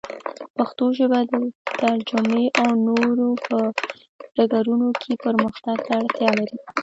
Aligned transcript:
پښتو 0.57 0.85
ژبه 0.97 1.19
د 1.31 1.33
ترجمې 1.81 2.45
او 2.61 2.69
نورو 2.87 3.29
په 3.47 3.57
ډګرونو 4.35 4.89
کې 5.01 5.11
پرمختګ 5.25 5.77
ته 5.87 5.93
اړتیا 5.99 6.31
لري. 6.39 6.57